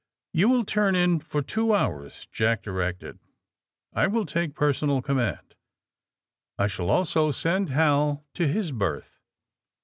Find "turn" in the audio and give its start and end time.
0.65-0.95